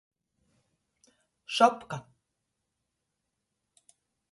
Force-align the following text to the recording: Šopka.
Šopka. 1.57 2.01